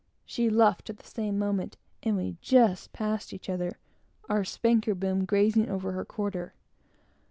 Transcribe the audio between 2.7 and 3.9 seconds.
passed one another;